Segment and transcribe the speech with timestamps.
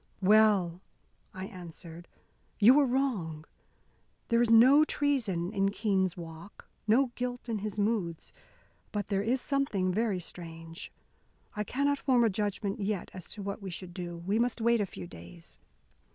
[0.23, 0.81] "Well!"
[1.31, 2.07] I answered.
[2.59, 3.45] "You were wrong.
[4.29, 8.33] There is no treason in Keene's walks, no guilt in his moods.
[8.91, 10.91] But there is something very strange.
[11.55, 14.17] I cannot form a judgment yet as to what we should do.
[14.17, 15.59] We must wait a few days.